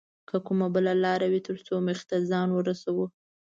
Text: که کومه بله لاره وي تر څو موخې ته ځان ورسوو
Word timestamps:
که 0.29 0.35
کومه 0.47 0.67
بله 0.75 0.93
لاره 1.03 1.27
وي 1.31 1.41
تر 1.47 1.57
څو 1.65 1.75
موخې 1.85 2.05
ته 2.09 2.17
ځان 2.29 2.49
ورسوو 2.53 3.05